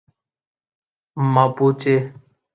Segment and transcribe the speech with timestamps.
[1.33, 1.95] Mapuche